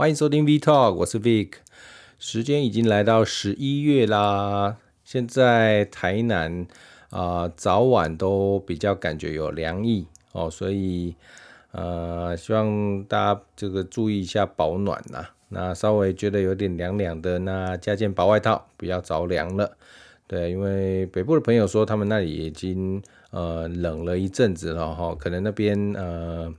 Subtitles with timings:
[0.00, 1.50] 欢迎收听 V Talk，我是 Vic。
[2.18, 6.66] 时间已经来到十一月啦，现在台南
[7.10, 11.14] 啊、早晚都比较感觉有凉意哦，所以
[11.72, 15.26] 呃，希望大家这个注意一下保暖呐。
[15.50, 19.76] 那稍微觉得有点凉凉的，那加件薄外套，不要着凉了。
[20.26, 26.54] 对，因为北部的朋友说他们那里已经呃冷了一阵子了哈，可能那边呃。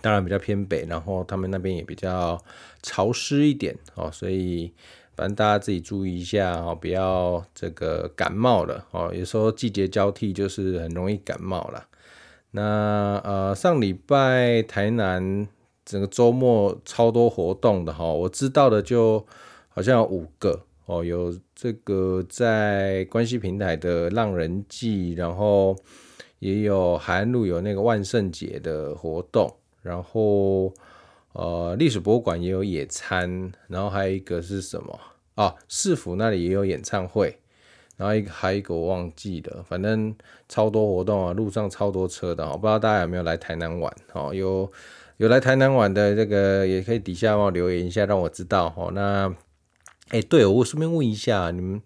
[0.00, 2.40] 当然比较偏北，然后他们那边也比较
[2.82, 4.72] 潮湿一点哦，所以
[5.16, 9.12] 反正大家自己注意一下哦，不要这个感冒了哦。
[9.12, 11.86] 有时候季节交替就是很容易感冒了。
[12.52, 15.46] 那呃上礼拜台南
[15.84, 19.26] 整个周末超多活动的哈，我知道的就
[19.68, 25.76] 好像有五个哦，有这个在关系平台的浪人祭，然后
[26.38, 29.52] 也有海岸路有那个万圣节的活动。
[29.82, 30.72] 然后，
[31.32, 35.00] 呃，历史博物馆也有野餐，然后还有一个是什么？
[35.36, 37.38] 哦，市府那里也有演唱会，
[37.96, 40.14] 然后一个还有一个我忘记了，反正
[40.48, 43.90] 超多活动啊，路上超多车的，我不知道大家有没有来台南玩？
[44.12, 44.70] 哦，有
[45.16, 48.74] 有来台南玩的这个也可以底下帮我留言一下，让我知道。
[48.76, 49.34] 哦，那，
[50.08, 51.80] 哎，对，我顺便问一下，你们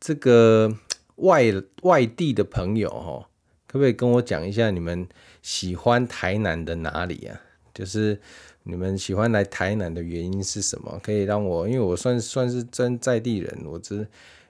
[0.00, 0.74] 这个
[1.16, 1.44] 外
[1.82, 3.26] 外地的朋友，哦，
[3.68, 5.06] 可不可以跟我讲一下你们？
[5.48, 7.40] 喜欢台南的哪里啊？
[7.72, 8.20] 就是
[8.64, 11.00] 你们喜欢来台南的原因是什么？
[11.02, 14.06] 可以让我，因为我算算是真在地人，我只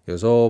[0.07, 0.49] 有时候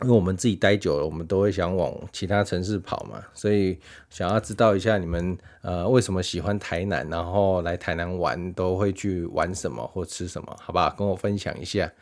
[0.00, 3.78] 因为我们自己待久了，我们都会想往其他城市跑嘛，所以
[4.08, 10.56] 想要知道一下你们呃为什么喜欢台南，然后来台南玩都会去玩什么或吃什么？
[10.62, 11.92] 好吧，跟我分享一下。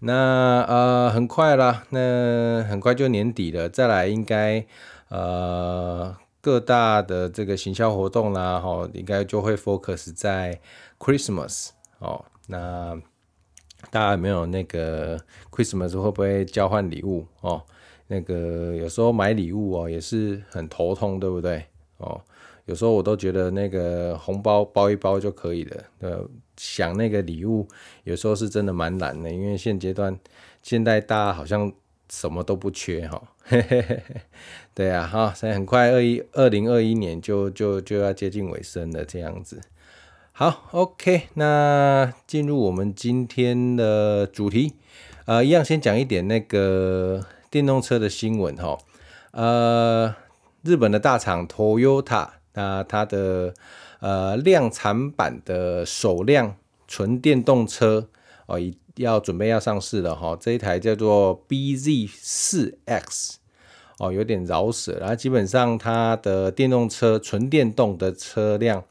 [0.00, 4.66] 那呃很快啦，那很快就年底了，再来应该
[5.10, 6.16] 呃。
[6.48, 10.58] 各大的这个行销活动啦，哈，应该就会 focus 在
[10.98, 11.68] Christmas
[11.98, 12.24] 哦。
[12.46, 12.98] 那
[13.90, 15.18] 大家有没有那个
[15.50, 17.62] Christmas 会不会交换礼物哦？
[18.06, 21.62] 那个有时候买礼物哦也是很头痛，对不对？
[21.98, 22.18] 哦，
[22.64, 25.84] 有时候我都觉得那个红包包一包就可以了。
[25.98, 27.68] 呃，想那个礼物
[28.04, 30.18] 有时候是真的蛮难的，因为现阶段
[30.62, 31.70] 现在大家好像
[32.08, 33.22] 什么都不缺哈。
[33.50, 34.02] 嘿嘿嘿，
[34.74, 39.62] 对啊，哈，现在很快二一二零二一年就就就要接近尾声了，这样子。
[40.32, 44.74] 好，OK，那进入我们今天的主题，
[45.24, 48.76] 呃，一样先讲一点那个电动车的新闻哈。
[49.30, 50.14] 呃，
[50.62, 53.54] 日本的大厂 Toyota，那它的
[54.00, 56.54] 呃量产版的首辆
[56.86, 58.10] 纯电动车
[58.44, 58.76] 哦，一。
[58.98, 63.36] 要准备要上市了哈，这一台叫做 BZ4X
[63.98, 68.84] 哦，有点绕舌，然后基本上它的电动车纯电动的车辆，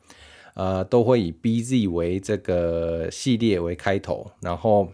[0.55, 4.89] 呃，都会以 BZ 为这个系列为开头，然后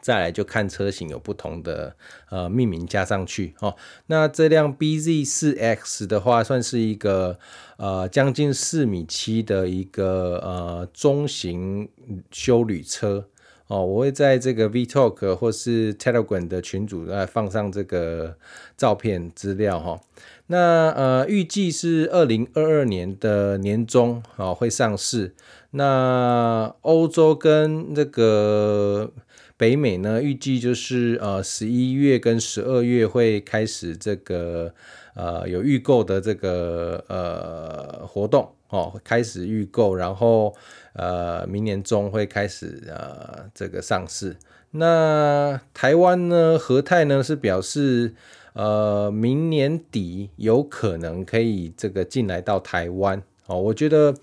[0.00, 1.94] 再来就看车型有不同的
[2.30, 3.76] 呃命名加上去哦。
[4.06, 7.38] 那这辆 BZ4X 的话，算是一个
[7.76, 11.88] 呃将近四米七的一个呃中型
[12.30, 13.28] 休旅车。
[13.70, 18.34] 哦，我会在这个 Vtalk 或是 Telegram 的群组来放上这个
[18.76, 20.00] 照片资料哈。
[20.48, 25.36] 那呃，预计是二零二二年的年中啊会上市。
[25.70, 29.12] 那欧洲跟这个
[29.56, 34.74] 北美呢，预计就是呃十一月跟十二月会开始这个
[35.14, 40.52] 呃有预购的这个呃活动哦，开始预购，然后。
[40.94, 44.36] 呃，明年中会开始呃这个上市。
[44.72, 48.14] 那台湾呢，和泰呢是表示
[48.54, 53.60] 呃明年底有可能可以这个进来到台湾哦。
[53.60, 54.14] 我觉得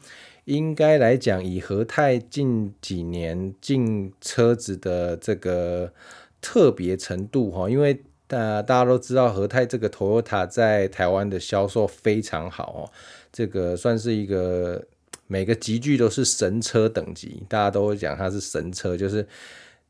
[0.44, 5.94] 应该来讲，以和泰近几年进车子的这个
[6.42, 12.92] 特别程度哈，因为大大家都知道和泰这个 Toyota 在台湾的销售非常好哦，
[13.32, 14.84] 这个算是一个。
[15.28, 19.28] 每个级距都是神车等级，大家都会讲它是神车，就是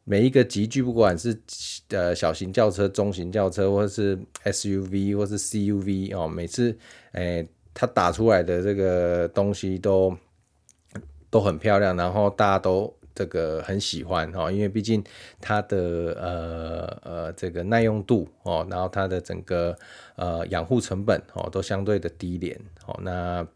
[0.04, 1.40] 每一个级距，不管是
[1.90, 6.76] 呃小型轿车、中型轿车，或是 SUV 或是 CUV 哦，每次
[7.12, 10.18] 诶它打出来的这个东西都
[11.30, 15.04] 都很漂亮，然后大家都这个很喜欢哦，因为毕竟
[15.40, 15.78] 它的
[16.20, 19.78] 呃呃这个耐用度哦，然后它的整个
[20.16, 23.48] 呃养护成本哦都相对的低廉哦，那。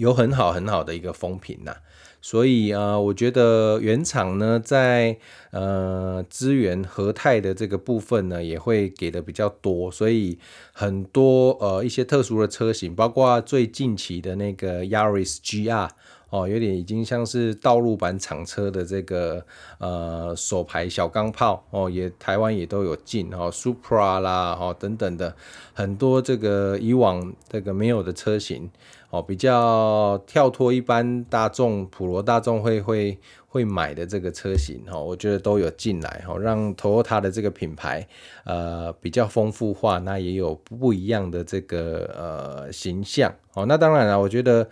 [0.00, 1.74] 有很好很好的一个风评呐，
[2.22, 5.18] 所以呃，我觉得原厂呢在
[5.50, 10.38] 呃资源和泰的这个部分呢也会给的比较多，所以
[10.72, 15.90] 很多呃一些特殊的车型，包括最近期的那个 Yaris GR
[16.30, 19.44] 哦，有点已经像是道路版厂车的这个
[19.78, 25.34] 呃手排小钢炮哦，也台湾也都有进哦，Supra 啦哦等等的
[25.74, 28.70] 很多这个以往这个没有的车型。
[29.10, 38.06] 哦，比较跳脱一般大众普罗大众会会会买的这个车型哈，我觉得都有进来哈，让 Toyota 的这个品牌
[38.44, 44.68] 呃比较丰富化，那也有不一样的这个呃形象哦，那当然了，我觉得。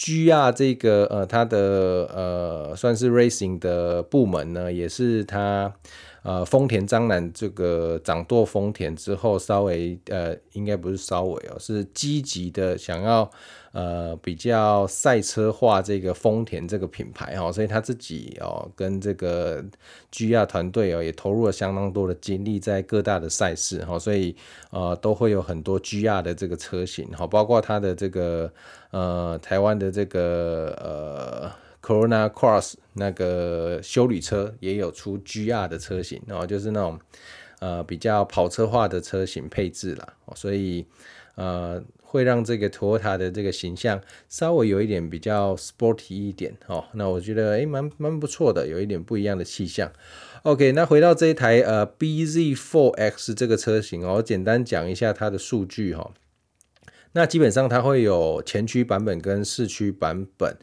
[0.00, 1.58] GR 这个呃，它的
[2.14, 5.74] 呃算是 racing 的部门呢，也是它
[6.22, 13.30] 呃丰田章男这个掌舵丰田之后，稍微呃应该不是稍微哦，是积极的想要。
[13.72, 19.62] 呃，比较赛车化这个丰田这个品牌哈，所以他自己哦跟这个
[20.10, 24.34] GR 团队哦也投入了相当多的精力在各大的赛事哈，所以
[24.70, 28.50] 呃都会有很多 GR 的这个车型哈，包括它的这个
[28.90, 37.00] 呃台湾的这个呃 Corona Cross 那个修旅车也有出 GR 的车型哦，就是那种
[37.60, 40.86] 呃比较跑车化的车型配置啦，所以
[41.34, 41.82] 呃。
[42.10, 49.92] 会让这个 Toyota 的这个形象稍微有一点比较 sporty 一点哦，那我觉得诶蛮蛮不错的，有一点不一样的气象。
[50.44, 56.14] OK，那回到这一台呃 BZ4X 这个车型哦，我简单讲一下它的数据哈。
[57.12, 60.56] 那基本上它会有前驱版本跟四驱版本，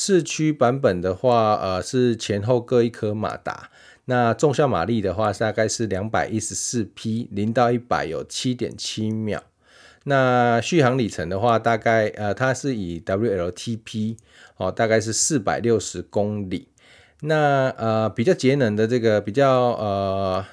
[0.00, 3.68] 四驱版本的话呃是前后各一颗马达，
[4.04, 9.42] 那重效马力的话大概是两百一十四匹，零到一百有七点七秒。
[10.04, 14.16] 那续航里程的话，大概呃，它是以 WLTP
[14.58, 16.68] 哦，大概是四百六十公里。
[17.22, 20.46] 那呃，比较节能的这个比较呃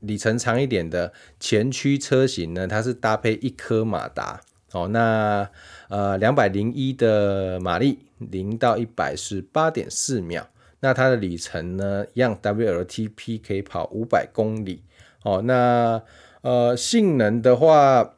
[0.00, 4.42] 里程长一点的前驱车型呢，它是搭配一颗马达
[4.72, 4.88] 哦。
[4.88, 5.48] 那
[5.88, 10.48] 呃，两百零一的马力，零到一百是八点四秒。
[10.80, 14.84] 那它的里程呢，一样 WLTP 可以跑五百公里
[15.24, 15.42] 哦。
[15.42, 16.02] 那
[16.42, 18.14] 呃，性能的话。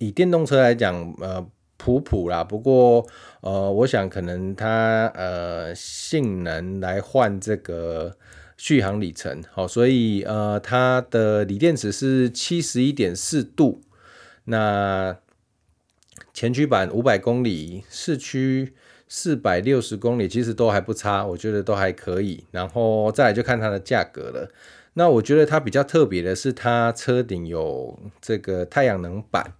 [0.00, 1.46] 以电动车来讲，呃，
[1.76, 2.42] 普普啦。
[2.42, 3.06] 不过，
[3.42, 8.16] 呃，我想可能它呃性能来换这个
[8.56, 13.82] 续航里程，好，所以呃它的锂电池是七十一点四度。
[14.46, 15.16] 那
[16.34, 18.74] 前驱版五百公里，四驱
[19.08, 22.44] 四百六十公里，其实都还不差，我觉得都还可以。
[22.50, 24.50] 然后再来就看它的价格了。
[24.94, 29.54] 那我觉得它比较特别的是，它车顶有这个太阳能板。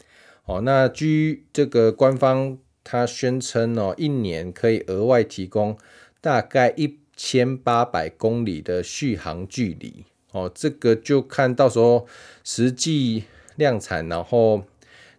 [0.45, 5.77] 哦，那据这个官方它宣称哦，一年可以额外提供
[6.21, 10.05] 大概一千八百公里的续航距离。
[10.33, 12.07] 哦，这个就看到时候
[12.45, 13.25] 实际
[13.57, 14.65] 量产，然后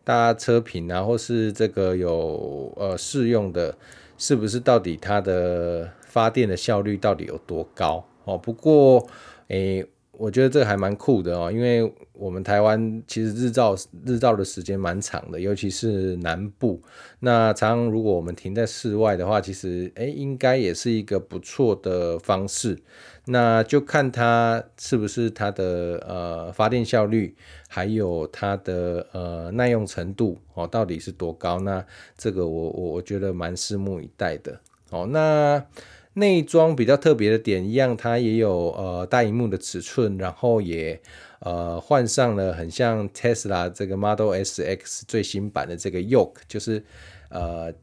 [0.03, 3.77] 大家车评啊，或是这个有呃试用的，
[4.17, 8.05] 是不是到底它的发电的效率到底有多高？
[8.23, 9.07] 哦，不过
[9.47, 9.85] 诶。
[10.17, 13.75] 我觉得这个还蛮酷的哦，因为我们台湾其实日照
[14.05, 16.81] 日照的时间蛮长的，尤其是南部。
[17.19, 22.77] 那常常如果我们停在室外的话，其实诶应该也是一个不错的方式。
[23.25, 27.35] 那就看它是不是它的呃发电效率，
[27.67, 31.59] 还有它的呃耐用程度哦，到底是多高？
[31.59, 31.85] 那
[32.17, 34.59] 这个我我我觉得蛮拭目以待的。
[34.89, 35.65] 哦，那。
[36.17, 40.97] 内装比较特别的点一样，它也有呃大荧幕的尺寸，然后也
[41.39, 46.81] 呃换上了很像 Tesla 这个 Model S X 最新版的这个 Yoke，就是
[47.27, 47.73] 呃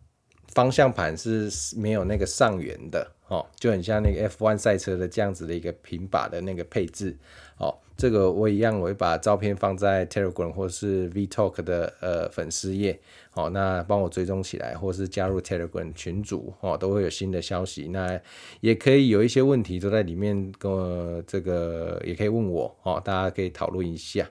[0.55, 7.17] 方向盘是没有那个上缘的哦，就很像那个 F1 赛车的这样子的一个平把的那个配置
[7.57, 7.75] 哦。
[7.97, 13.01] 这个我一样，我会把照片放在 Telegram 或是 VTalk 的呃粉丝页。
[13.31, 17.89] 好，那帮我追踪起来，或是加入 Telegram 群组，哦，都会有新的消息。
[17.89, 18.21] 那
[18.61, 24.29] 也可以有一些问题都在里面，跟我这个也可以问我，哦，大家可以讨论一下。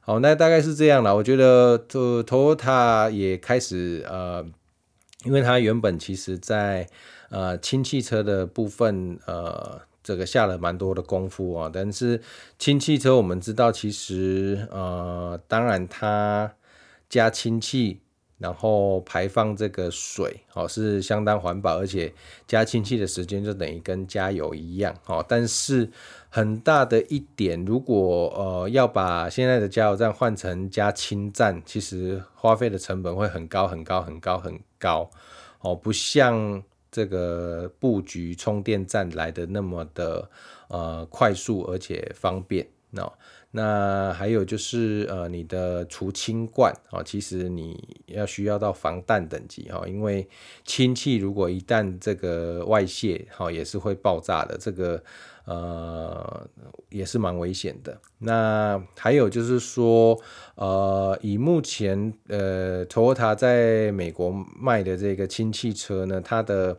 [0.00, 1.14] 好，那大概是这样了。
[1.14, 4.42] 我觉得，就 Toyota 也开始呃，
[5.24, 6.88] 因为它原本其实在
[7.30, 11.70] 呃氢汽车的部分，呃，这个下了蛮多的功夫啊。
[11.72, 12.20] 但是
[12.58, 16.52] 氢汽车我们知道，其实呃，当然它
[17.08, 18.00] 加氢气。
[18.40, 22.14] 然后排放这个水，哦，是相当环保，而且
[22.46, 25.26] 加氢气的时间就等于跟加油一样，哦。
[25.28, 25.90] 但是
[26.28, 35.10] 很大的一点，如果呃要把现在的加油站换成加氢站，其实花费的成本会很高很高很高很高，
[35.58, 40.30] 哦，不像这个布局充电站来的那么的
[40.68, 42.66] 呃快速而且方便。
[42.92, 43.12] 哦。
[43.50, 50.28] 那还有就是呃，你的除氢罐啊，其实你要需要到防弹等级哈，因为
[50.66, 55.02] 氢气如果一旦这个外泄哈，也是会爆炸的，这个
[55.48, 56.46] 呃
[56.90, 57.98] 也是蛮危险的。
[58.18, 60.20] 那还有就是说，
[60.54, 66.76] 呃，以目前呃，Toyota 在美国卖的这个氢气车呢，它的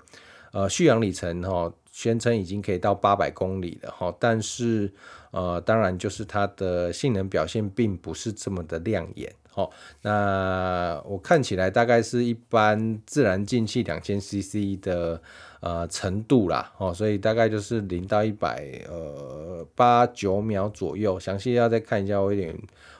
[0.52, 4.94] 呃续航里程哈，宣称已经可以到八百公里了哈，但是。
[5.32, 9.70] 呃，当然就是它的性能表现并不是这么的亮眼，哦，
[10.02, 15.22] 那我看起来大概是一般自然进气两千 CC 的
[15.60, 22.56] 呃程度啦，哦，所以大概就是零到一百呃八九秒左右，详细要再看一下，我有点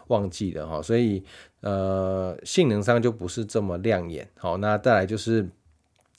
[0.08, 1.24] 忘记了哈，所以
[1.62, 5.50] 呃性能上就不是这么亮眼，好，那再来就是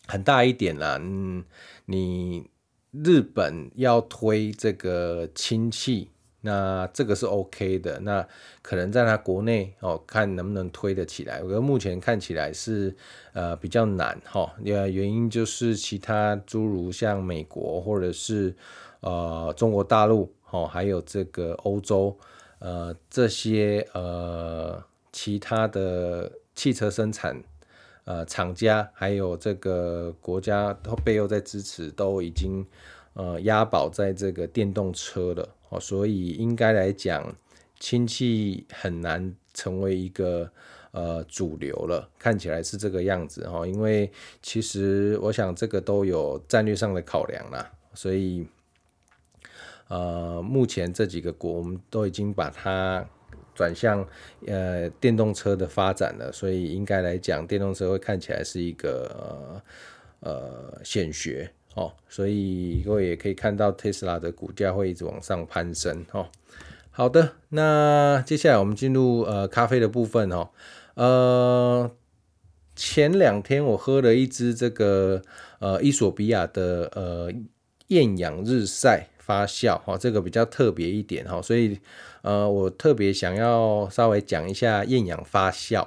[0.06, 1.44] 很大一点啦，嗯，
[1.86, 2.48] 你。
[2.92, 6.08] 日本要推这个氢气，
[6.42, 7.98] 那这个是 OK 的。
[8.00, 8.26] 那
[8.62, 11.42] 可能在它国内哦，看能不能推得起来。
[11.42, 12.94] 我觉得目前看起来是
[13.32, 14.52] 呃比较难哈。
[14.62, 18.54] 原原因就是其他诸如像美国或者是
[19.00, 22.16] 呃中国大陆哦，还有这个欧洲
[22.58, 24.82] 呃这些呃
[25.12, 27.42] 其他的汽车生产。
[28.04, 32.66] 呃，厂家还有这个国家都背后在支持，都已经
[33.12, 37.34] 呃押宝在这个电动车了哦，所以应该来讲，
[37.80, 40.52] 氢气很难成为一个
[40.90, 43.66] 呃主流了，看起来是这个样子哈。
[43.66, 44.12] 因为
[44.42, 48.46] 其实我想这个都有战略上的考量啦，所以
[49.88, 53.04] 呃目前这几个国我们都已经把它。
[53.52, 54.08] 转向
[54.46, 59.62] 呃电动车的发展了，所以应该来讲，电动车会看起来是一个
[60.20, 66.28] 呃呃显学哦，所以各位也可以看到特斯拉的股价会一直往上攀升哦。
[66.90, 70.50] 好的，那接下来我们进入呃咖啡的部分哦。
[70.94, 71.90] 呃，
[72.74, 75.22] 前两天我喝了一支这个
[75.58, 77.32] 呃伊索比亚的呃
[77.88, 79.08] 艳阳日晒。
[79.30, 81.78] 发酵哈，这个比较特别一点哈，所以
[82.22, 85.86] 呃，我特别想要稍微讲一下艳阳发酵，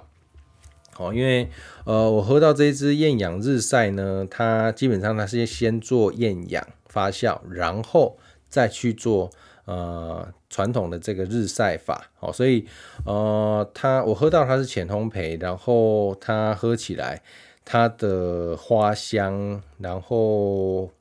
[0.98, 1.50] 哦，因为
[1.86, 9.32] 呃，我喝到这一支艳阳日晒呢，它基本上它是先做艳阳发酵，然后再去做
[9.66, 12.68] 呃传统的这个日晒法，哦，所以
[13.06, 17.22] 呃，它我喝到它是浅烘焙，然后它喝起来
[17.66, 20.92] 它的花香，然后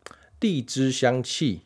[0.40, 1.62] 荔枝香气。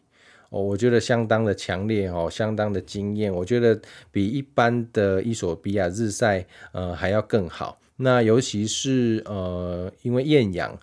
[0.49, 3.35] 哦，我觉得相当的强烈哦，相当的惊艳。
[3.35, 3.80] 我觉得
[4.12, 7.78] 比一般的伊索比亚日晒呃还要更好。
[7.96, 10.78] 那尤其是呃，因为艳阳，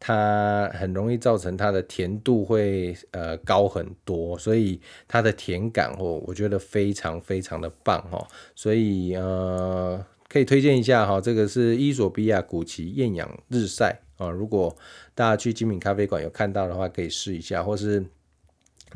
[0.00, 8.26] 它很容易造成它的甜度会呃高很多，所以它的甜感哦，我觉得非常非常的棒哦。
[8.54, 14.30] 所以呃，可以推荐一下哈，这个是伊索比亚古奇艳阳日晒啊。
[14.30, 14.76] 如果
[15.14, 18.04] 大家去精品咖啡馆有看到的话，可以试一下，或是。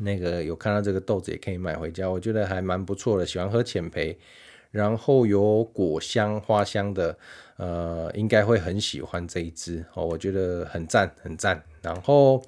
[0.01, 3.25] 那个有看到这个豆子也可以买回家，我觉得还蛮不错的。
[3.25, 4.15] 喜欢喝浅焙，
[4.71, 7.17] 然后有果香、花香的，
[7.59, 10.05] 呃，应该会很喜欢这一支哦。
[10.05, 11.61] 我觉得很赞，很赞。
[11.81, 12.41] 然后，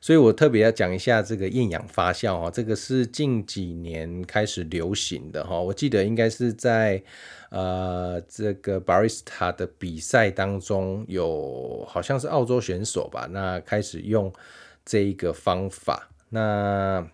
[0.00, 5.60] 所以我特别要讲一下这个厌氧发酵哦，这个是近几年开始流行的哈。
[5.60, 7.02] 我记得应该是在
[7.50, 14.32] 呃这个 Barista 的比赛当中有，好像是澳洲选手吧，那开始用
[14.86, 16.08] 这一个方法。
[16.30, 17.06] 那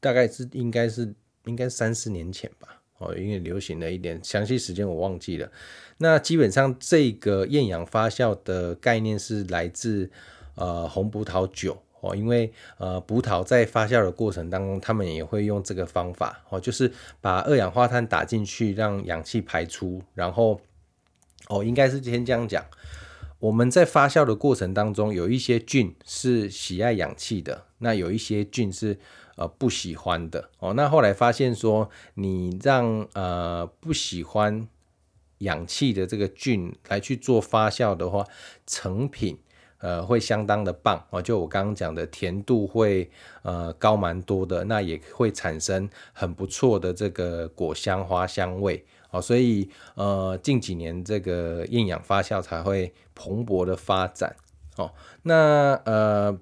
[0.00, 1.14] 大概是应该是
[1.44, 5.50] 应该三四年前吧，哦，因为流行了一点，详细时间我忘记了。
[5.98, 10.10] 那基本上这个厌氧发酵的概念是来自
[10.54, 20.60] 呃红葡萄酒哦，因为呃葡萄在发酵的过程当中，他们也会用这个方法哦，就是把二氧化碳打进去，让氧气排出，然后
[21.48, 22.64] 哦应该是先这样讲。
[23.40, 28.98] 我们在发酵的过程当中，有一些菌是喜爱氧气的，那有一些菌是
[29.36, 30.72] 呃不喜欢的哦。
[30.74, 34.66] 那后来发现说，你让呃不喜欢
[35.38, 38.26] 氧气的这个菌来去做发酵的话，
[38.66, 39.38] 成品
[39.78, 41.20] 呃会相当的棒哦。
[41.20, 43.10] 就我刚刚讲的，甜度会
[43.42, 48.84] 呃高蛮多的，那也会产生很不错的这个果香花香味。
[49.10, 54.34] 哦，所以呃，近几年这个厌氧发酵才会蓬勃的发展。
[54.76, 56.36] 哦，那呃，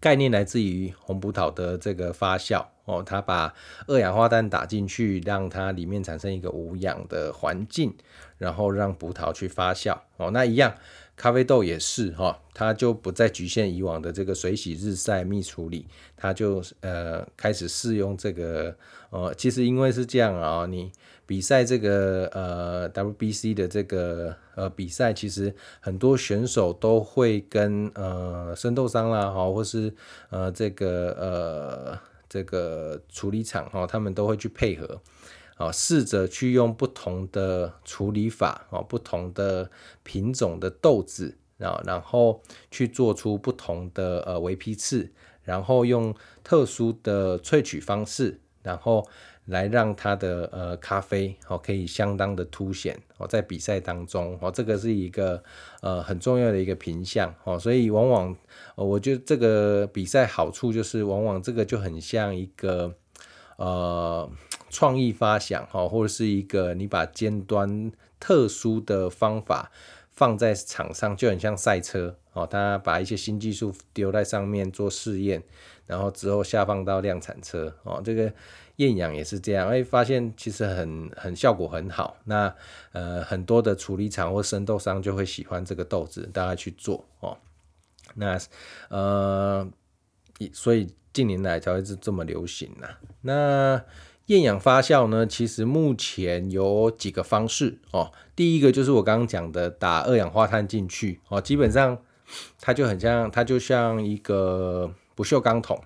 [0.00, 2.64] 概念来自于红葡萄的这个发酵。
[2.84, 3.52] 哦，它把
[3.88, 7.92] 二氧化碳打进去，让它里面产生一个无氧的环境，
[8.38, 9.98] 然后让葡萄去发酵。
[10.18, 10.72] 哦，那一样，
[11.16, 18.76] 咖啡豆也是哈，它就不再局限以往的这个水洗、日晒、蜜处理，它就呃开始试用这个
[19.10, 20.92] 呃，其实因为是这样啊，你
[21.26, 29.92] 比赛这个呃 WBC 的这个呃比赛，其实很多选手都会跟呃生豆商啦哈，或是
[30.30, 35.00] 呃这个呃这个处理厂哈，他们都会去配合。
[35.56, 39.70] 啊，试着去用不同的处理法，啊，不同的
[40.02, 45.10] 品种的豆子，啊，然后去做出不同的呃微批次，
[45.44, 46.14] 然后用
[46.44, 49.08] 特殊的萃取方式，然后
[49.46, 55.42] 来让它的呃咖啡哦可以相当的凸显哦，在比赛当中哦，这个是一个
[55.80, 58.36] 呃很重要的一个品项哦，所以往往
[58.76, 62.94] 我觉得这个比赛好处就是，往往这个就很像一个
[63.56, 64.30] 呃。
[64.68, 69.70] 创意发想哈，或者是一个你把尖端特殊的方法
[70.10, 72.44] 放在场上，就很像赛车哦。
[72.44, 75.42] 他把一些新技术丢在上面做试验，
[75.86, 78.02] 然后之后下放到量产车哦。
[78.04, 78.32] 这个
[78.76, 82.16] 厌氧也是这样，会发现其实很很效果很好。
[82.24, 82.54] 那
[82.92, 87.36] 呃很多的处理厂或生豆商就会喜欢这个豆子，大家去做哦。
[88.14, 88.38] 那
[88.88, 89.68] 呃，
[90.52, 92.88] 所以近年来才会是这么流行呐。
[93.22, 93.82] 那
[94.26, 98.12] 厌氧发酵呢，其实目前有几个方式哦。
[98.34, 101.98] 第一个就是我刚刚讲的，打二氧化碳进去哦，基本上
[102.60, 105.82] 它就很像，它就像一个不锈钢桶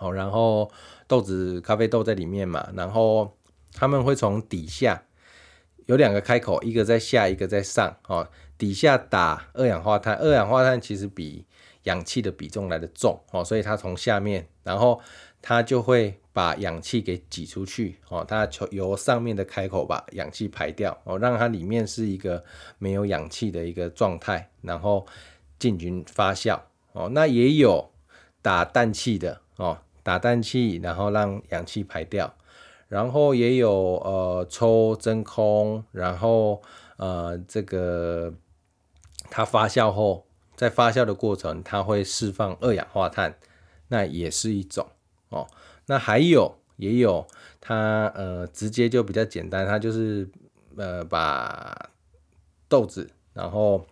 [0.00, 0.70] 哦，然后
[1.06, 3.36] 豆子咖啡豆在里面嘛，然后
[3.74, 5.02] 他们会从底下
[5.84, 8.26] 有两个开口，一个在下，一个在上哦。
[8.56, 11.44] 底下打二氧化碳，二氧化碳其实比
[11.82, 14.98] 氧气的比重来的重哦，所以它从下面，然后
[15.42, 16.18] 它就会。
[16.36, 22.44] 把氧气给挤出去哦，它由上面的开口把氧气排掉哦，让它里面是一个
[22.76, 25.06] 没有氧气的一个状态，然后
[25.58, 26.60] 进行发酵
[26.92, 27.08] 哦。
[27.14, 27.90] 那也有
[28.46, 32.32] 打氮气的哦，打氮气然后让氧气排掉，
[32.86, 36.62] 然后也有呃抽真空，然后
[36.96, 38.32] 呃这个
[39.30, 43.36] 它发酵后，在发酵的过程它会释放二氧化碳，
[43.88, 44.86] 那也是一种
[45.30, 45.48] 哦。
[45.86, 47.26] 那还有也有，
[47.60, 50.30] 它呃直接就比较简单，它就是
[50.76, 51.90] 呃把
[52.68, 53.84] 豆子然后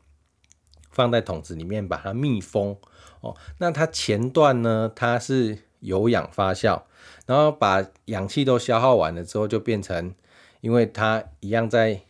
[0.93, 2.77] 放在桶子里面把它密封
[3.25, 3.35] 哦。
[3.59, 6.83] 那它前段呢，它是有氧发酵，
[7.27, 10.15] 然后把氧气都消耗完了之后，就变成
[10.61, 12.01] 因为它一样在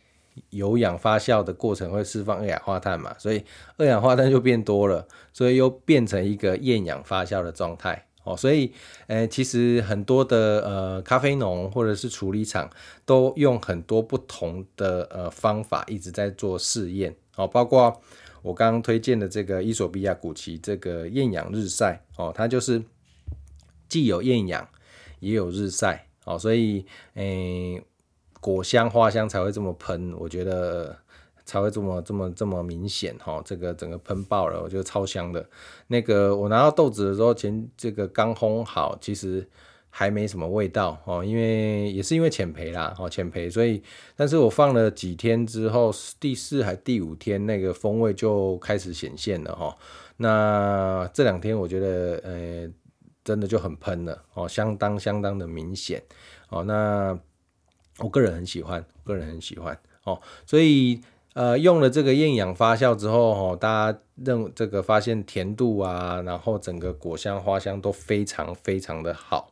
[0.50, 3.44] 有氧发酵的过程会释放二氧化碳嘛，所以
[3.77, 8.07] 二氧化碳就变多了，所以又变成一个厌氧发酵的状态。
[8.24, 8.72] 哦，所以，
[9.07, 12.70] 呃，其实很多的呃咖啡农或者是处理厂
[13.05, 18.00] 都用很多不同的呃方法一直在做试验，哦，包括
[18.44, 22.83] 我刚刚推荐的这个伊索比亚古奇这个厌氧日晒，哦，它就是
[23.88, 24.68] 既有厌氧
[25.20, 27.83] 也有日晒，哦，所以，诶，
[28.40, 30.98] 果香花香才会这么喷，我觉得。
[31.46, 35.46] 才会这么这么这么明显哈，这个整个喷爆了，我觉得超香的。
[35.88, 39.46] 那个我拿到豆子的时候，前这个刚烘好，其实
[39.96, 43.80] 还没什么味道哦，因为也是因为浅焙啦，哦浅焙，所以
[44.16, 49.76] 但是我放了几天之后，第四还第五天那个风味就开始显现了哈。
[50.16, 52.68] 那这两天我觉得呃
[53.22, 56.02] 真的就很喷了哦，相当相当的明显
[56.48, 56.64] 哦。
[56.64, 57.16] 那
[57.98, 61.00] 我个人很喜欢，个人很喜欢哦，所以。
[61.35, 69.50] 呃，用了这个厌氧发酵之后，哦，大家认这个发现甜度啊，然后整个果香花香都非常非常的好，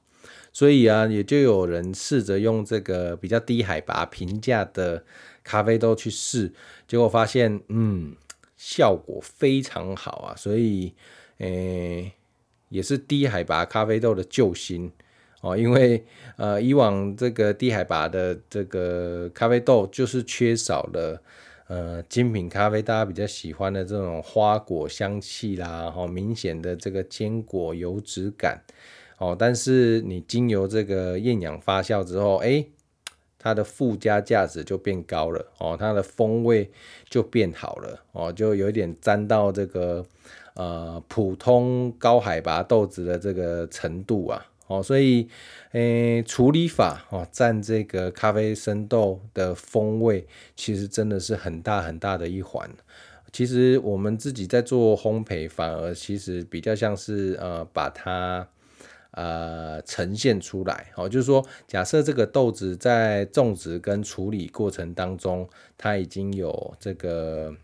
[0.52, 5.02] 所以啊，也就有人试着用这个比较低海拔平价的
[5.42, 6.52] 咖啡豆去试，
[6.86, 8.14] 结果发现，嗯，
[8.56, 10.94] 效果非常好啊，所以，
[11.38, 12.12] 诶、
[12.68, 14.92] 也是低海拔咖啡豆的救星
[15.40, 16.04] 哦，因为
[16.36, 21.22] 呃，以往这个低海拔的这个咖啡豆就是缺少了。
[21.68, 28.62] 呃，精品咖啡大家比较喜欢的这种花果香气啦，哈，明显的这个坚果油脂感，
[29.22, 32.66] 哦，但是你经由这个厌氧发酵之后，哎，
[33.38, 36.68] 它的附加价值就变高了，哦，它的风味
[37.08, 40.04] 就变好了，哦，就有点沾到这个
[40.54, 44.44] 呃普通高海拔豆子的这个程度啊。
[44.66, 45.28] 哦，所以，
[45.72, 52.68] 诶、处理法哦，占这个咖啡生豆的风味，其实真的是很大很大的一环。
[53.32, 58.48] 其实我们自己在做烘焙，反而其实比较像是呃，把它
[59.12, 60.92] 呃呈现出来。
[60.96, 65.48] 哦，就是说，假设这个豆子在种植跟处理过程当中，
[65.78, 67.54] 它已经有这个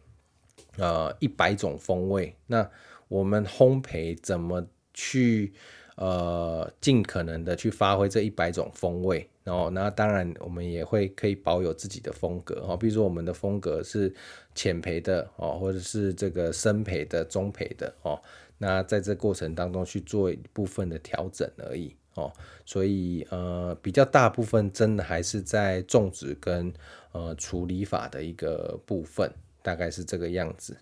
[0.78, 2.68] 呃一百种风味，那
[3.08, 5.52] 我们烘焙怎么去
[5.96, 9.28] 呃尽可能的去发挥这一百种风味？
[9.44, 14.14] 然后那当然我们也会可以保有自己的风格哈，比如说我们的风格是
[14.54, 18.20] 浅焙的哦，或者是这个深焙的、中焙的哦。
[18.58, 22.32] 那在这过程当中去做一部分的调整而已哦，
[22.66, 26.72] 所以呃比较大部分真的还是在种植跟
[27.12, 30.76] 呃处理法的一个部分，大概是这个样子。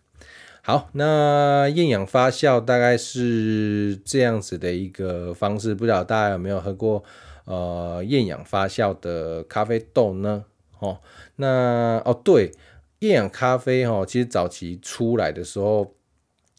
[0.62, 7.04] 好，那厌氧发酵大概是这样子的一个方式，不知道大家有没有喝过
[7.44, 10.46] 呃厌氧发酵的咖啡豆呢？
[10.78, 11.00] 哦，
[11.36, 12.52] 那哦对，
[13.00, 15.92] 厌氧咖啡哦，其实早期出来的时候。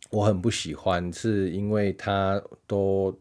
[0.09, 3.13] 我很不喜欢，是因为它都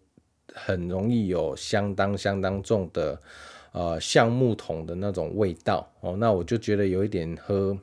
[0.55, 3.21] 很容易有相当相当重的
[3.73, 7.77] 呃橡木桶的那种味道哦，那我就觉得有一点喝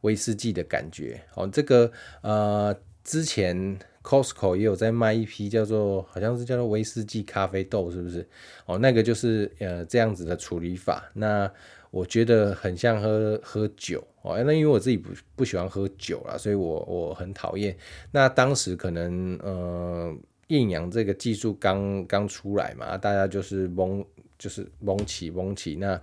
[0.00, 1.46] 威士忌的感觉哦。
[1.46, 1.90] 这个
[2.22, 8.28] 呃之前 Costco 也有在卖一批叫做好像是叫做威士忌咖啡豆，是不是？
[8.66, 11.50] 哦，那个就是呃这样子的处理法，那
[11.90, 14.04] 我觉得很像喝喝酒。
[14.22, 17.76] 哦，那因为我自己不不喜欢喝酒啦，所以我我很讨厌。
[18.12, 20.14] 那当时可能呃，
[20.48, 24.04] 厌氧这个技术刚刚出来嘛，大家就是蒙，
[24.38, 26.00] 就是蒙起蒙起，那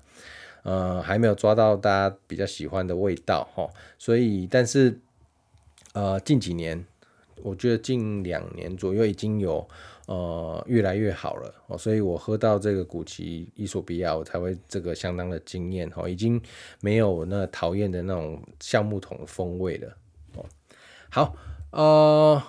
[0.64, 3.70] 呃还没有抓到大家比较喜欢的味道哈。
[3.98, 5.00] 所以，但是
[5.94, 6.86] 呃近几年，
[7.44, 9.68] 我觉得近两年左右已经有。
[10.08, 16.42] 呃，越来越好了哦，所以我喝到这个古奇伊索比亚，我才会这个相当的惊艳哦，已经
[16.82, 19.98] 没有那讨厌的那种橡木桶风味了
[20.36, 20.46] 哦。
[21.10, 21.36] 好，
[21.72, 22.42] 呃，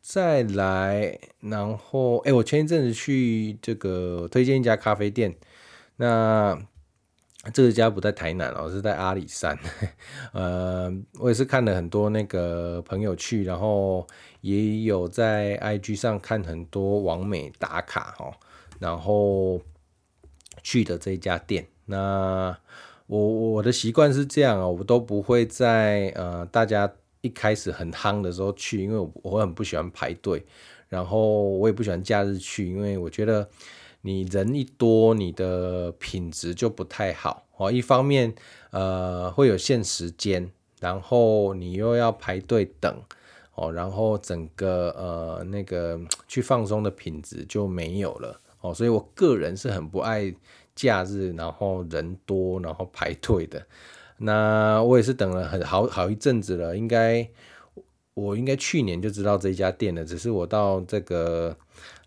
[0.00, 5.34] 再来，然后，哎，我前一阵子去这个推荐一家咖啡店，
[5.96, 6.58] 那。
[7.52, 9.58] 这家不在台南哦，是在阿里山。
[10.32, 14.06] 呃，我也是看了很多那个朋友去，然后
[14.40, 18.34] 也有在 IG 上看很多网美打卡哦，
[18.78, 19.60] 然后
[20.62, 21.66] 去的这一家店。
[21.84, 22.56] 那
[23.06, 30.44] 我我的习惯是这样哦，我都不会在呃大家一开始很夯的时候去，因为我我很不喜欢排队，
[30.88, 33.48] 然后我也不喜欢假日去，因为我觉得。
[34.06, 37.72] 你人一多，你的品质就不太好哦。
[37.72, 38.32] 一方面，
[38.70, 43.02] 呃，会有限时间，然后你又要排队等
[43.56, 48.72] 哦，然后整个呃那个去放松的品质就没有了哦。
[48.72, 50.32] 所以我个人是很不爱
[50.76, 53.66] 假日，然后人多，然后排队的。
[54.18, 57.28] 那我也是等了很好好一阵子了，应该
[58.16, 61.56] 我应该去年就知道这家店了，只是我到这个。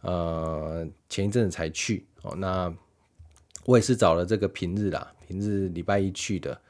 [0.01, 2.73] 呃，前一阵子才去哦，那
[3.65, 6.61] 我也是找了这个平日啦，平日礼拜一去的。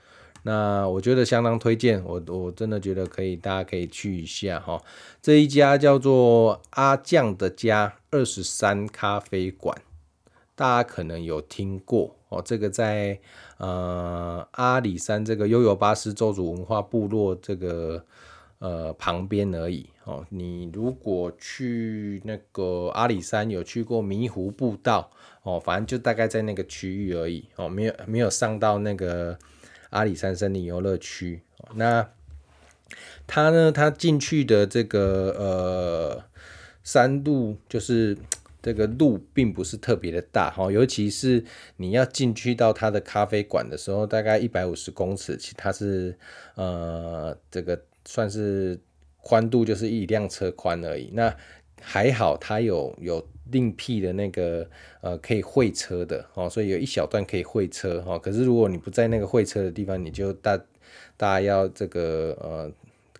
[0.41, 4.81] 那我觉得相当推荐，我我真的觉得可以，大家可以去一下哈。
[5.21, 9.79] 这一家叫做阿酱的家二十三咖啡馆，
[10.55, 12.41] 大家可能有听过哦。
[12.43, 13.19] 这个在
[13.57, 18.03] 呃阿里山这个悠游巴士邹族文化部落这个。
[18.59, 20.25] 呃，旁边而已哦。
[20.29, 25.09] 你如果去那个阿里山，有去过迷湖步道
[25.43, 29.39] 哦，反正就大概在那个区域而已哦，没有没有上到那个
[29.91, 31.41] 阿里山森林游乐区。
[31.75, 32.09] 那
[33.25, 36.23] 它呢，它进去的这个呃
[36.83, 38.17] 山路，就是
[38.61, 41.45] 这个路并不是特别的大哈，尤其是
[41.77, 46.17] 你要进去到它的咖啡馆的时候，大概一百五十公尺，其它是
[46.55, 47.81] 呃这个。
[48.09, 48.79] 算是
[49.21, 51.31] 宽度就是一辆车宽而已，那
[51.79, 54.67] 还好，它有有另辟的那个
[55.01, 58.17] 呃可以会车的哦，所以有一小段可以会车哦。
[58.17, 60.57] 可是如果你不在那个会车的地方，你就大
[61.17, 62.71] 大家要这个呃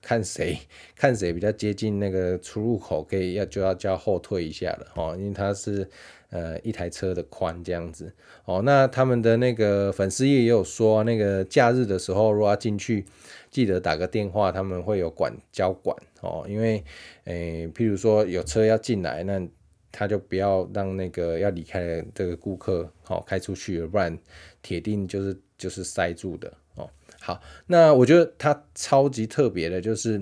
[0.01, 0.57] 看谁
[0.95, 5.87] 看谁比较接近那个出入口，可以要就要就要后退一下了哦，因为它是
[6.31, 8.11] 呃一台车的宽这样子
[8.45, 8.63] 哦。
[8.65, 13.05] 那他们的那个粉丝页也有说，那个假日的时候如果要进去。
[13.51, 16.83] 记得打个电话，他们会有管交管哦，因为
[17.23, 19.41] 诶、譬如说有车要进来，那
[19.91, 24.15] 他就不要让那个要离开的这个顾客好开出去，不然
[24.61, 26.87] 铁定就是就是塞住的哦。
[27.19, 30.21] 好，那我觉得他超级特别的，就是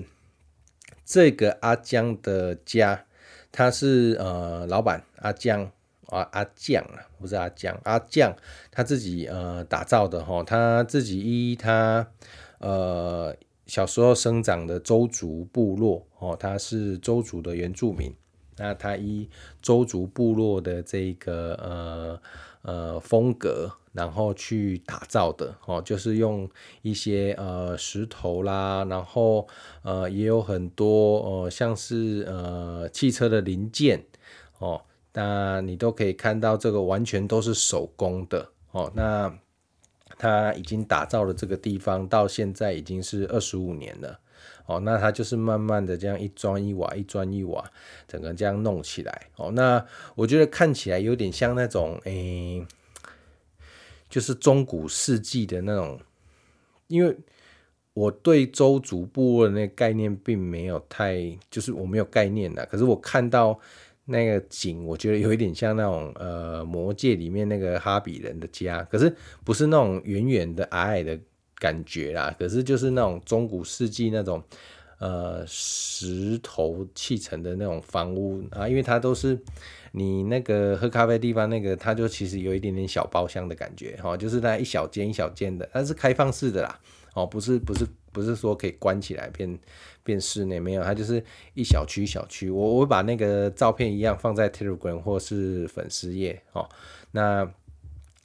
[1.04, 3.04] 这个阿江的家，
[3.52, 5.70] 他是呃老板阿江
[6.06, 8.34] 啊阿酱啊，不是阿江阿酱，
[8.70, 12.10] 他自己呃打造的哈，他自己依他。
[12.58, 18.14] 呃，小时候生长的周族部落哦，他是周族的原住民。
[18.60, 19.28] 那它依
[19.62, 22.20] 周族部落的这个呃
[22.62, 26.50] 呃风格，然后去打造的哦，就是用
[26.82, 29.46] 一些呃石头啦，然后
[29.84, 34.04] 呃也有很多呃像是呃汽车的零件
[34.58, 39.32] 哦，那你都可以看到这个完全都是手工的哦，那
[40.18, 44.18] 它已经打造了这个地方到现在已经是二十五年了。
[44.66, 47.64] 哦，那它就是慢慢的这样一砖一瓦，一砖一瓦，
[48.06, 49.28] 整个这样弄起来。
[49.36, 49.82] 哦，那
[50.14, 52.66] 我觉得看起来有点像那种，诶、
[54.10, 55.98] 就是中古世纪的那种。
[56.88, 57.16] 因为
[57.94, 62.64] 我对周族部落的那个概念并没有太，就是我没有概念的。
[62.66, 63.58] 可是我看到
[64.08, 71.18] 那个景，我觉得有一点像那种呃魔戒里面那个哈比人的家，可是不是那种远远的矮矮的。
[71.60, 74.40] 感觉啦，可是就是那种中古世纪那种
[75.00, 79.36] 呃石头砌成的那种房屋啊，因为它都是
[79.90, 86.78] 你那个喝咖啡的地方那个，它就其实有一点点小包厢的感觉哈，就是那一小间一小间的，它是开放式的啦，
[87.14, 89.58] 哦，不是不是不是说可以关起来变
[90.02, 96.68] 变室内没有，它就是一小区一小区，我我会把那个照片一样放在 Telegram 或是粉丝页哦，
[97.12, 97.50] 那。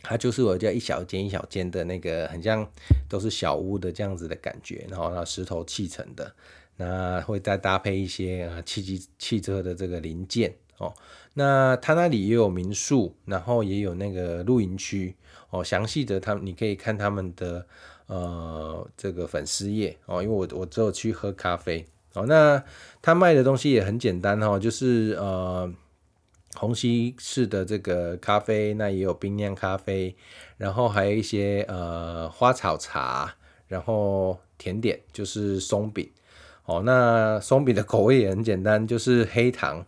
[0.05, 2.69] 它就是我叫一小间一小间的那个，很像
[3.07, 6.35] 都是小屋的这样子的感觉，然后那石头砌成的，
[6.75, 10.93] 那会再搭配一些啊汽机汽车的这个零件哦。
[11.35, 15.15] 那它那里也有民宿，然后也有那个露营区
[15.51, 15.63] 哦。
[15.63, 17.65] 详细的他你可以看他们的
[18.15, 22.25] 呃这个粉丝液哦，因为我我只有去喝咖啡哦。
[22.27, 22.63] 那
[23.01, 25.73] 他卖的东西也很简单哦，就是呃。
[26.55, 30.15] 虹吸式的这个咖啡，那也有冰酿咖啡，
[30.55, 33.33] 然后还有一些呃花草茶，
[33.67, 36.07] 然后甜点就是松饼。
[36.65, 39.83] 哦，那松饼的口味也很简单，就是黑糖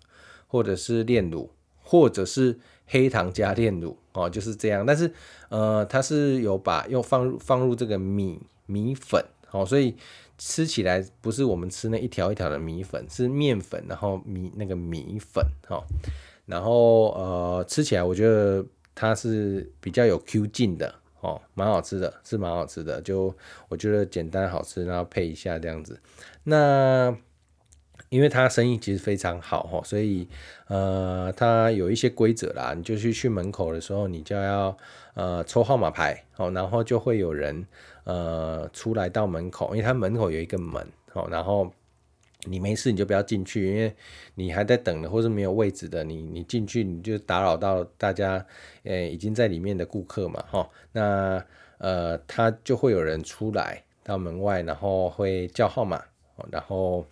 [0.48, 1.52] 或者是炼乳，
[1.84, 4.86] 或者是黑糖加炼乳哦，就是这样。
[4.86, 5.12] 但是
[5.50, 9.96] 呃，它是有把又放入放入这个米米粉哦，所以
[10.38, 15.84] 吃起来不是我们吃那一条一条的米粉，是面粉，然后米那个米粉哦。
[16.46, 23.02] 然后呃，吃起来我觉得它是比较有 Q 劲的哦，蛮好吃的，是蛮好吃的。
[23.02, 23.36] 就
[23.68, 26.00] 我觉得简单好吃，然后配一下这样子。
[26.44, 27.16] 那
[28.10, 30.28] 因为他生意其实非常好哦，所以
[30.68, 32.74] 呃，他有一些规则啦。
[32.76, 34.78] 你就去去门口的时候，你就要
[35.14, 37.66] 呃抽号码牌哦，然后就会有人
[38.04, 41.72] 呃出来到门口，因为他门口有一个门哦，然后。
[42.48, 43.92] 你没事你就不要进去，因为
[44.36, 48.46] 你还在等的，或是没有位置的，你你进去你就打扰到大家，
[48.84, 51.44] 诶、已经在里面的顾客嘛，哈，那
[51.80, 56.00] 呃，他就会有人出来到门外，然后会叫号码，
[56.52, 57.04] 然后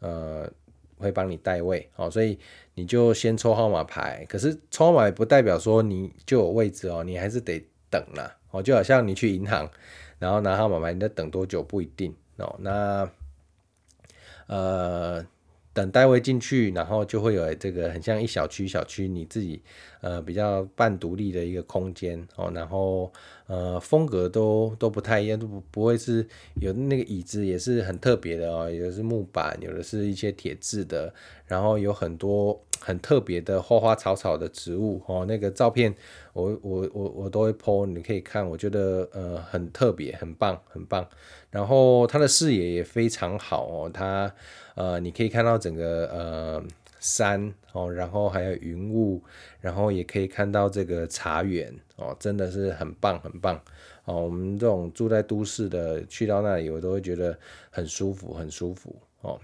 [0.00, 0.50] 呃
[0.98, 2.38] 会帮你代位，哦，所以
[2.74, 9.70] 你就先抽号码牌，可是抽号码不代表说你就有位置哦，你还是得等啦，哦，就好像你去银行，
[10.18, 12.14] 然后拿号码牌，你得等多久不一定。
[12.36, 13.10] 哦，那。
[14.52, 15.24] 呃，
[15.72, 19.62] 等待位进去，然后就会有这个很像一小区小区，你自己
[20.00, 22.26] 呃比较半独立的一个空间。
[22.34, 23.12] 哦，然后
[23.50, 26.24] 呃风格都都不太一样，都不不会是
[26.60, 31.12] 有那个椅子也是很特别的哦，有的是木板，有的是一些铁质的，
[31.46, 35.92] 然后有很多很特别的花花草草的植物哦，那个照片
[36.32, 41.04] 我我我我都会 po，你可以看，我觉得呃很特别，很棒，很棒。
[41.50, 44.32] 然后它的视野也非常好哦，它
[44.76, 46.62] 呃你可以看到整个呃
[47.00, 49.20] 山哦，然后还有云雾，
[49.60, 53.60] 然后也可以看到这个茶园哦，真的是很棒很棒
[54.04, 54.22] 哦。
[54.22, 57.36] 我们这种住在都市的，去到那里我都会觉得
[57.70, 59.40] 很舒服很舒服哦，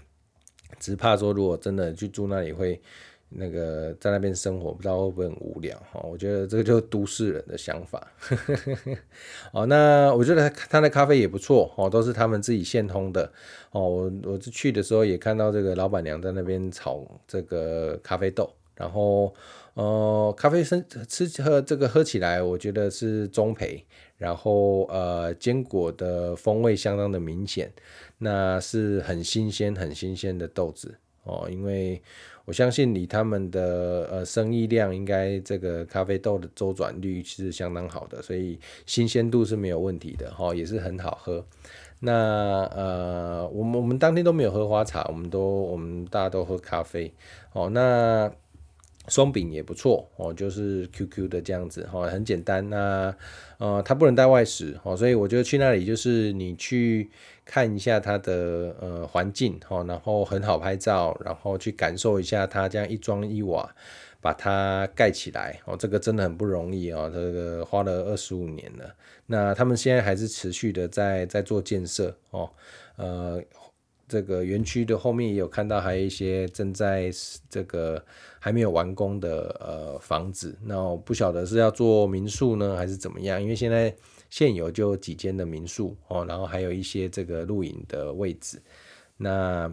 [0.79, 2.81] 只怕说如果真的去住那里会。
[3.29, 5.99] 那个在那边生活，不知道会不会很无聊哈？
[6.01, 8.07] 我觉得这个就是都市人的想法。
[9.51, 13.29] 哦，那我觉得他的咖啡也不错哦，都是他们自己现烘的
[13.71, 13.81] 哦。
[13.81, 19.33] 我我去的时候也看到这个老板娘在那边炒这个咖啡豆，然后
[19.73, 23.83] 呃，咖啡生吃喝这个喝起来，我觉得是中焙，
[24.17, 27.71] 然后呃，坚果的风味相当的明显，
[28.19, 32.01] 那是很新鲜很新鲜的豆子哦，因为。
[32.47, 41.45] 我相信以他们的呃生意量，应该这个咖啡豆的周转率是相当好的，所以新鲜度是没有问题的哈，也是很好喝。
[41.99, 47.11] 那呃，我们我们当天都没有喝花茶，我们都我们大家都喝咖啡
[47.51, 47.69] 哦。
[47.69, 48.31] 那
[49.07, 52.69] 松饼也不错哦，就是 QQ 的这样子哦，很简单。
[52.69, 53.15] 那
[53.57, 57.09] 呃，它不能带外食哦，所以我觉得去那里就是你去
[57.45, 63.73] 看一下它的呃环境哦，然后很好拍照，然后去感受一下它这样一砖一瓦
[64.19, 68.93] 把它盖起来哦，这个真的很不容易哦，这个花了二十五年了。
[69.27, 72.49] 那他们现在还是持续的在在做建设哦，
[72.97, 73.41] 呃。
[74.07, 77.11] 这个园区的后面也有看到，还有一些正在
[77.49, 78.03] 这个
[78.39, 80.57] 还没有完工的呃房子。
[80.63, 83.41] 那我不晓得是要做民宿呢，还是怎么样？
[83.41, 83.93] 因为现在
[84.29, 88.61] 现有就几间的民宿哦，然后还有一些这个露营的位置。
[89.17, 89.69] 那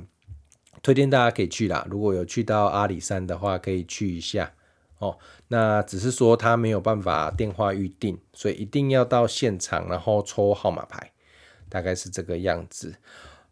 [0.82, 4.52] 推荐大家可以去啦，如果有去到阿里山的话，可以去一下
[4.98, 5.16] 哦。
[5.46, 11.12] 那只是说他没有办法电话预定，所以一定要到现场，然后抽号码牌，
[11.68, 12.96] 大概是这个样子。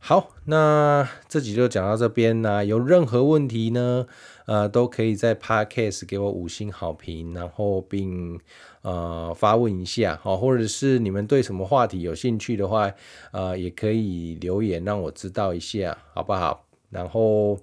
[0.04, 2.64] 好，那这集就讲到这边啦。
[2.64, 4.04] 有任何问题呢，
[4.46, 8.40] 呃，都可以在 Podcast 给我五星好评，然后并
[8.80, 12.92] 呃发问一下，好，或者是你们对什么话题有兴趣的话，
[13.30, 16.66] 呃，也可以留言让我知道一下，好不好？
[16.90, 17.60] 然后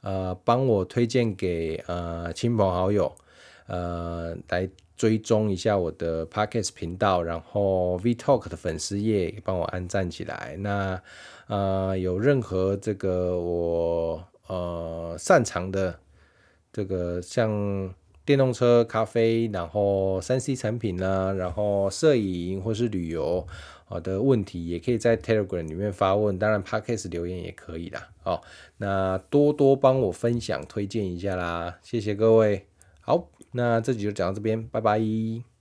[0.00, 3.14] 呃，帮我推荐给呃亲朋好友，
[3.68, 10.56] 呃，来追踪一下我的 Podcast 频道，然后 VTalk 的粉丝页帮我按赞起来。
[10.58, 11.00] 那
[11.46, 15.98] 呃，有任何这个我呃擅长的
[16.72, 23.46] 这个像电动车、咖啡，然后三 C 产品呢，然后摄影或是旅游
[23.84, 28.08] 好的问题，也可以在 Telegram 里面发问，当然 Podcast 留言也可以啦。
[28.24, 28.42] 哦，
[28.78, 32.66] 那多多帮我分享推荐一下啦，谢谢各位。
[33.00, 35.55] 好，那这集就讲到这边，拜拜。